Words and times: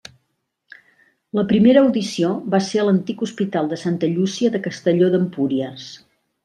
La 1.39 1.43
primera 1.51 1.83
audició 1.87 2.31
va 2.55 2.63
ser 2.69 2.81
a 2.81 2.87
l'antic 2.89 3.23
Hospital 3.29 3.73
de 3.75 3.81
Santa 3.85 4.13
Llúcia 4.17 4.55
de 4.57 4.67
Castelló 4.69 5.15
d'Empúries. 5.17 5.89